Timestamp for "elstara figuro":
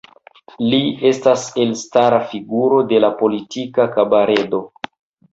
1.63-2.79